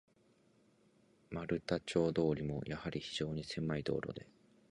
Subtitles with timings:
[1.29, 4.25] 丸太町通も、やはり非常にせまい道路で、